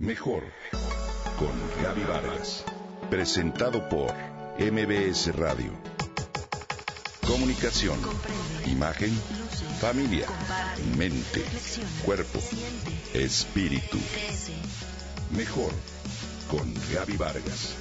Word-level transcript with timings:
Mejor 0.00 0.44
con 1.38 1.52
Gaby 1.82 2.04
Vargas. 2.04 2.64
Presentado 3.10 3.86
por 3.90 4.10
MBS 4.58 5.36
Radio. 5.36 5.72
Comunicación, 7.26 7.98
imagen, 8.64 9.10
familia, 9.78 10.26
mente, 10.96 11.44
cuerpo, 12.02 12.38
espíritu. 13.12 13.98
Mejor 15.36 15.70
con 16.50 16.72
Gaby 16.94 17.18
Vargas. 17.18 17.76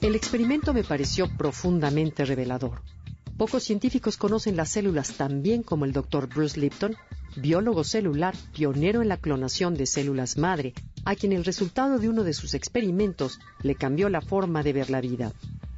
El 0.00 0.14
experimento 0.14 0.72
me 0.72 0.84
pareció 0.84 1.28
profundamente 1.36 2.24
revelador. 2.24 2.80
Pocos 3.36 3.64
científicos 3.64 4.16
conocen 4.16 4.56
las 4.56 4.70
células 4.70 5.12
tan 5.12 5.42
bien 5.42 5.62
como 5.62 5.84
el 5.84 5.92
doctor 5.92 6.26
Bruce 6.26 6.58
Lipton, 6.58 6.96
biólogo 7.36 7.84
celular 7.84 8.34
pionero 8.54 9.02
en 9.02 9.08
la 9.08 9.18
clonación 9.18 9.74
de 9.74 9.84
células 9.84 10.38
madre, 10.38 10.72
a 11.04 11.14
quien 11.14 11.34
el 11.34 11.44
resultado 11.44 11.98
de 11.98 12.08
uno 12.08 12.24
de 12.24 12.32
sus 12.32 12.54
experimentos 12.54 13.38
le 13.62 13.74
cambió 13.74 14.08
la 14.08 14.22
forma 14.22 14.62
de 14.62 14.72
ver 14.72 14.88
la 14.88 15.02
vida. 15.02 15.34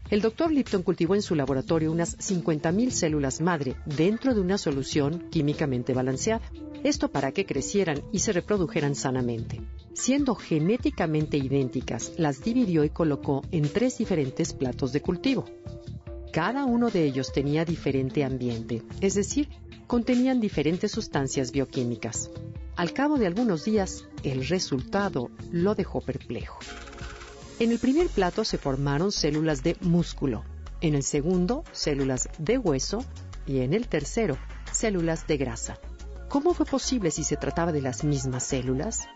El 0.08 0.20
doctor 0.20 0.52
Lipton 0.52 0.84
cultivó 0.84 1.16
en 1.16 1.22
su 1.22 1.34
laboratorio 1.34 1.90
unas 1.90 2.16
50.000 2.18 2.90
células 2.90 3.40
madre 3.40 3.74
dentro 3.86 4.34
de 4.34 4.40
una 4.40 4.56
solución 4.56 5.28
químicamente 5.28 5.94
balanceada. 5.94 6.48
Esto 6.84 7.10
para 7.10 7.32
que 7.32 7.44
crecieran 7.44 8.04
y 8.12 8.20
se 8.20 8.32
reprodujeran 8.32 8.94
sanamente. 8.94 9.60
Siendo 9.94 10.36
genéticamente 10.36 11.36
idénticas, 11.36 12.12
las 12.18 12.40
dividió 12.40 12.84
y 12.84 12.90
colocó 12.90 13.42
en 13.50 13.68
tres 13.68 13.98
diferentes 13.98 14.52
platos 14.52 14.92
de 14.92 15.02
cultivo. 15.02 15.44
Cada 16.32 16.64
uno 16.64 16.90
de 16.90 17.04
ellos 17.04 17.32
tenía 17.32 17.64
diferente 17.64 18.22
ambiente, 18.22 18.82
es 19.00 19.14
decir, 19.14 19.48
contenían 19.86 20.40
diferentes 20.40 20.92
sustancias 20.92 21.52
bioquímicas. 21.52 22.30
Al 22.76 22.92
cabo 22.92 23.18
de 23.18 23.26
algunos 23.26 23.64
días, 23.64 24.04
el 24.22 24.46
resultado 24.46 25.30
lo 25.50 25.74
dejó 25.74 26.00
perplejo. 26.00 26.58
En 27.58 27.72
el 27.72 27.78
primer 27.78 28.08
plato 28.08 28.44
se 28.44 28.58
formaron 28.58 29.10
células 29.10 29.62
de 29.62 29.76
músculo, 29.80 30.44
en 30.80 30.94
el 30.94 31.02
segundo 31.02 31.64
células 31.72 32.28
de 32.38 32.58
hueso 32.58 33.04
y 33.46 33.60
en 33.60 33.72
el 33.72 33.88
tercero 33.88 34.36
células 34.70 35.26
de 35.26 35.38
grasa. 35.38 35.78
¿Cómo 36.28 36.52
fue 36.52 36.66
posible 36.66 37.10
si 37.10 37.24
se 37.24 37.36
trataba 37.36 37.72
de 37.72 37.80
las 37.80 38.04
mismas 38.04 38.44
células? 38.44 39.08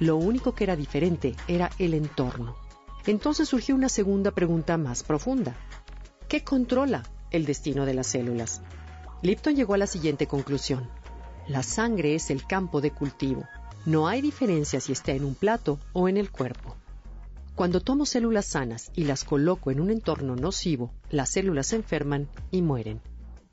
Lo 0.00 0.16
único 0.16 0.54
que 0.54 0.64
era 0.64 0.76
diferente 0.76 1.36
era 1.46 1.70
el 1.78 1.94
entorno. 1.94 2.56
Entonces 3.06 3.48
surgió 3.48 3.76
una 3.76 3.88
segunda 3.88 4.32
pregunta 4.32 4.76
más 4.76 5.04
profunda. 5.04 5.56
¿Qué 6.28 6.42
controla 6.42 7.04
el 7.30 7.44
destino 7.44 7.86
de 7.86 7.94
las 7.94 8.08
células? 8.08 8.60
Lipton 9.22 9.54
llegó 9.54 9.74
a 9.74 9.78
la 9.78 9.86
siguiente 9.86 10.26
conclusión. 10.26 10.90
La 11.46 11.62
sangre 11.62 12.16
es 12.16 12.30
el 12.30 12.44
campo 12.44 12.80
de 12.80 12.90
cultivo. 12.90 13.44
No 13.84 14.08
hay 14.08 14.22
diferencia 14.22 14.80
si 14.80 14.90
está 14.90 15.12
en 15.12 15.24
un 15.24 15.36
plato 15.36 15.78
o 15.92 16.08
en 16.08 16.16
el 16.16 16.32
cuerpo. 16.32 16.74
Cuando 17.54 17.80
tomo 17.80 18.06
células 18.06 18.46
sanas 18.46 18.90
y 18.96 19.04
las 19.04 19.22
coloco 19.22 19.70
en 19.70 19.78
un 19.78 19.88
entorno 19.90 20.34
nocivo, 20.34 20.90
las 21.10 21.30
células 21.30 21.68
se 21.68 21.76
enferman 21.76 22.28
y 22.50 22.60
mueren. 22.60 23.00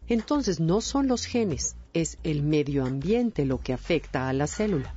Entonces 0.08 0.60
no 0.60 0.82
son 0.82 1.08
los 1.08 1.26
genes, 1.26 1.76
es 1.94 2.18
el 2.24 2.42
medio 2.42 2.86
ambiente 2.86 3.46
lo 3.46 3.60
que 3.60 3.74
afecta 3.74 4.28
a 4.28 4.34
la 4.34 4.48
célula. 4.48 4.96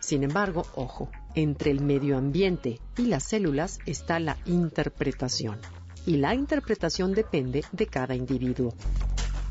Sin 0.00 0.22
embargo, 0.22 0.66
ojo, 0.74 1.10
entre 1.34 1.70
el 1.70 1.80
medio 1.80 2.18
ambiente 2.18 2.78
y 2.98 3.06
las 3.06 3.24
células 3.24 3.78
está 3.86 4.20
la 4.20 4.36
interpretación. 4.44 5.58
Y 6.06 6.16
la 6.16 6.34
interpretación 6.34 7.14
depende 7.14 7.64
de 7.72 7.86
cada 7.86 8.14
individuo. 8.14 8.74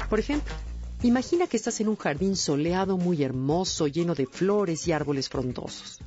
Por 0.10 0.20
ejemplo, 0.20 0.54
imagina 1.02 1.48
que 1.48 1.58
estás 1.58 1.80
en 1.82 1.88
un 1.88 1.96
jardín 1.96 2.36
soleado 2.36 2.98
muy 2.98 3.24
hermoso, 3.24 3.88
lleno 3.88 4.14
de 4.16 4.28
flores 4.28 4.88
y 4.88 4.92
árboles 4.92 5.30
frondosos. 5.30 6.00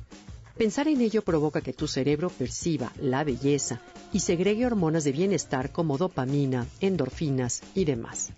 Pensar 0.57 0.87
en 0.87 1.01
ello 1.01 1.21
provoca 1.21 1.61
que 1.61 1.73
tu 1.73 1.87
cerebro 1.87 2.29
perciba 2.29 2.91
la 2.99 3.23
belleza 3.23 3.79
y 4.11 4.21
segregue 4.21 4.65
hormonas 4.65 5.03
de 5.03 5.11
bienestar 5.11 5.71
como 5.71 5.99
dopamina, 5.99 6.65
endorfinas 6.81 7.61
y 7.75 7.85
demás. 7.85 8.29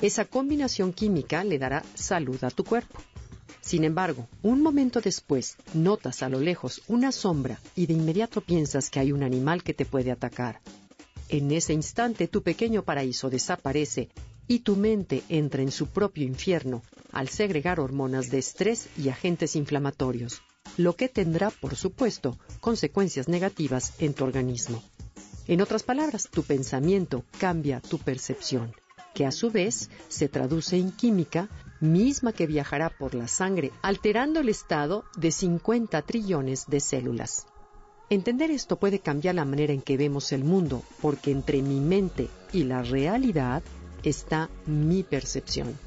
Esa 0.00 0.24
combinación 0.24 0.92
química 0.92 1.44
le 1.44 1.60
dará 1.60 1.84
salud 1.94 2.42
a 2.42 2.50
tu 2.50 2.64
cuerpo. 2.64 3.00
Sin 3.60 3.84
embargo, 3.84 4.26
un 4.42 4.60
momento 4.60 5.00
después 5.00 5.56
notas 5.72 6.24
a 6.24 6.28
lo 6.28 6.40
lejos 6.40 6.82
una 6.88 7.12
sombra 7.12 7.60
y 7.76 7.86
de 7.86 7.92
inmediato 7.92 8.40
piensas 8.40 8.90
que 8.90 8.98
hay 8.98 9.12
un 9.12 9.22
animal 9.22 9.62
que 9.62 9.72
te 9.72 9.84
puede 9.84 10.10
atacar. 10.10 10.60
En 11.32 11.50
ese 11.50 11.72
instante 11.72 12.28
tu 12.28 12.44
pequeño 12.44 12.84
paraíso 12.84 13.28
desaparece 13.28 14.10
y 14.46 14.60
tu 14.60 14.76
mente 14.76 15.24
entra 15.28 15.62
en 15.62 15.72
su 15.72 15.88
propio 15.88 16.24
infierno 16.24 16.82
al 17.10 17.28
segregar 17.28 17.80
hormonas 17.80 18.30
de 18.30 18.38
estrés 18.38 18.88
y 18.96 19.08
agentes 19.08 19.56
inflamatorios 19.56 20.42
lo 20.76 20.96
que 20.96 21.08
tendrá, 21.08 21.50
por 21.50 21.76
supuesto, 21.76 22.38
consecuencias 22.60 23.28
negativas 23.28 23.94
en 23.98 24.14
tu 24.14 24.24
organismo. 24.24 24.82
En 25.46 25.60
otras 25.60 25.82
palabras, 25.82 26.28
tu 26.30 26.42
pensamiento 26.42 27.24
cambia 27.38 27.80
tu 27.80 27.98
percepción, 27.98 28.72
que 29.14 29.26
a 29.26 29.32
su 29.32 29.50
vez 29.50 29.90
se 30.08 30.28
traduce 30.28 30.76
en 30.76 30.92
química 30.92 31.48
misma 31.80 32.32
que 32.32 32.46
viajará 32.46 32.90
por 32.90 33.14
la 33.14 33.26
sangre, 33.26 33.72
alterando 33.82 34.40
el 34.40 34.48
estado 34.48 35.04
de 35.16 35.30
50 35.32 36.00
trillones 36.02 36.66
de 36.68 36.80
células. 36.80 37.46
Entender 38.12 38.50
esto 38.50 38.76
puede 38.76 38.98
cambiar 38.98 39.36
la 39.36 39.46
manera 39.46 39.72
en 39.72 39.80
que 39.80 39.96
vemos 39.96 40.32
el 40.32 40.44
mundo, 40.44 40.82
porque 41.00 41.30
entre 41.30 41.62
mi 41.62 41.80
mente 41.80 42.28
y 42.52 42.64
la 42.64 42.82
realidad 42.82 43.62
está 44.02 44.50
mi 44.66 45.02
percepción. 45.02 45.78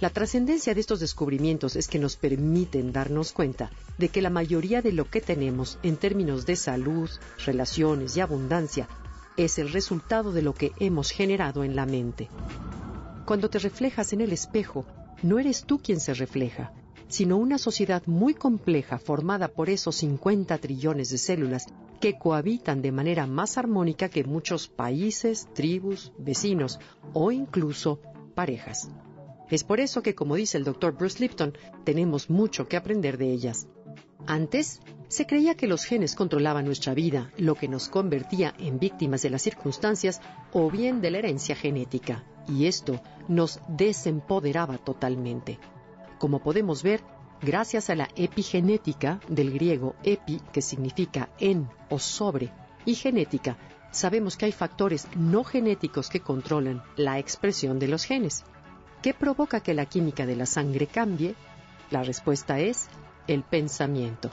La 0.00 0.08
trascendencia 0.08 0.72
de 0.72 0.80
estos 0.80 0.98
descubrimientos 0.98 1.76
es 1.76 1.86
que 1.86 1.98
nos 1.98 2.16
permiten 2.16 2.90
darnos 2.90 3.34
cuenta 3.34 3.70
de 3.98 4.08
que 4.08 4.22
la 4.22 4.30
mayoría 4.30 4.80
de 4.80 4.92
lo 4.92 5.10
que 5.10 5.20
tenemos 5.20 5.78
en 5.82 5.98
términos 5.98 6.46
de 6.46 6.56
salud, 6.56 7.10
relaciones 7.44 8.16
y 8.16 8.20
abundancia 8.20 8.88
es 9.36 9.58
el 9.58 9.70
resultado 9.70 10.32
de 10.32 10.40
lo 10.40 10.54
que 10.54 10.72
hemos 10.80 11.10
generado 11.10 11.64
en 11.64 11.76
la 11.76 11.84
mente. 11.84 12.30
Cuando 13.26 13.50
te 13.50 13.58
reflejas 13.58 14.14
en 14.14 14.22
el 14.22 14.32
espejo, 14.32 14.86
no 15.22 15.38
eres 15.38 15.64
tú 15.64 15.80
quien 15.80 16.00
se 16.00 16.14
refleja, 16.14 16.72
sino 17.08 17.36
una 17.36 17.58
sociedad 17.58 18.02
muy 18.06 18.34
compleja 18.34 18.98
formada 18.98 19.48
por 19.48 19.70
esos 19.70 19.96
50 19.96 20.58
trillones 20.58 21.10
de 21.10 21.18
células 21.18 21.66
que 22.00 22.18
cohabitan 22.18 22.80
de 22.82 22.92
manera 22.92 23.26
más 23.26 23.58
armónica 23.58 24.08
que 24.08 24.24
muchos 24.24 24.68
países, 24.68 25.48
tribus, 25.54 26.12
vecinos 26.18 26.78
o 27.12 27.32
incluso 27.32 28.00
parejas. 28.34 28.90
Es 29.50 29.64
por 29.64 29.80
eso 29.80 30.02
que, 30.02 30.14
como 30.14 30.36
dice 30.36 30.58
el 30.58 30.64
doctor 30.64 30.96
Bruce 30.96 31.20
Lipton, 31.20 31.56
tenemos 31.84 32.28
mucho 32.28 32.68
que 32.68 32.76
aprender 32.76 33.16
de 33.16 33.32
ellas. 33.32 33.66
Antes, 34.26 34.80
se 35.08 35.26
creía 35.26 35.54
que 35.54 35.66
los 35.66 35.84
genes 35.84 36.14
controlaban 36.14 36.66
nuestra 36.66 36.92
vida, 36.92 37.32
lo 37.38 37.54
que 37.54 37.66
nos 37.66 37.88
convertía 37.88 38.54
en 38.58 38.78
víctimas 38.78 39.22
de 39.22 39.30
las 39.30 39.40
circunstancias 39.40 40.20
o 40.52 40.70
bien 40.70 41.00
de 41.00 41.10
la 41.10 41.18
herencia 41.18 41.56
genética, 41.56 42.24
y 42.46 42.66
esto 42.66 43.00
nos 43.26 43.60
desempoderaba 43.68 44.76
totalmente. 44.76 45.58
Como 46.18 46.40
podemos 46.40 46.82
ver, 46.82 47.00
gracias 47.40 47.90
a 47.90 47.94
la 47.94 48.08
epigenética 48.16 49.20
del 49.28 49.52
griego 49.52 49.94
epi, 50.02 50.40
que 50.52 50.62
significa 50.62 51.28
en 51.38 51.68
o 51.88 51.98
sobre, 51.98 52.50
y 52.84 52.94
genética, 52.94 53.56
sabemos 53.92 54.36
que 54.36 54.46
hay 54.46 54.52
factores 54.52 55.06
no 55.16 55.44
genéticos 55.44 56.08
que 56.08 56.20
controlan 56.20 56.82
la 56.96 57.18
expresión 57.18 57.78
de 57.78 57.88
los 57.88 58.04
genes. 58.04 58.44
¿Qué 59.02 59.14
provoca 59.14 59.60
que 59.60 59.74
la 59.74 59.86
química 59.86 60.26
de 60.26 60.34
la 60.34 60.46
sangre 60.46 60.88
cambie? 60.88 61.36
La 61.90 62.02
respuesta 62.02 62.58
es 62.58 62.88
el 63.28 63.44
pensamiento. 63.44 64.30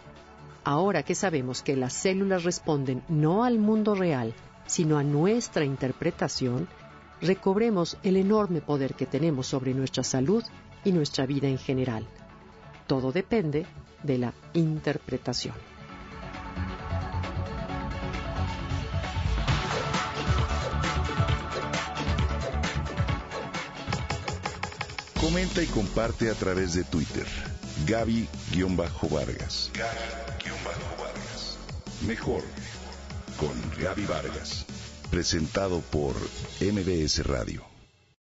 Ahora 0.63 1.03
que 1.03 1.13
sabemos 1.13 1.61
que 1.61 1.75
las 1.75 1.93
células 1.93 2.43
responden 2.43 3.03
no 3.07 3.43
al 3.43 3.59
mundo 3.59 3.93
real, 3.93 4.33
sino 4.65 4.97
a 4.97 5.03
nuestra 5.03 5.63
interpretación, 5.63 6.67
recobremos 7.21 7.97
el 8.01 8.17
enorme 8.17 8.61
poder 8.61 8.95
que 8.95 9.05
tenemos 9.05 9.45
sobre 9.45 9.75
nuestra 9.75 10.03
salud 10.03 10.43
y 10.85 10.93
nuestra 10.93 11.25
vida 11.25 11.49
en 11.49 11.57
general. 11.57 12.07
Todo 12.87 13.11
depende 13.11 13.65
de 14.03 14.17
la 14.17 14.33
interpretación. 14.53 15.55
Comenta 25.19 25.63
y 25.63 25.65
comparte 25.65 26.29
a 26.29 26.35
través 26.35 26.75
de 26.75 26.83
Twitter. 26.83 27.25
Gaby-Vargas. 27.87 29.71
Gaby-Vargas. 29.73 31.57
Mejor 32.07 32.43
con 33.37 33.51
Gaby 33.81 34.05
Vargas. 34.05 34.65
Presentado 35.09 35.81
por 35.81 36.15
MBS 36.61 37.25
Radio. 37.25 37.74